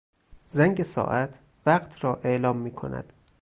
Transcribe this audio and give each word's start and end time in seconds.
زنگ 0.47 0.83
ساعت 0.83 1.39
وقت 1.65 2.03
را 2.03 2.15
اعلام 2.23 2.57
میکند. 2.57 3.13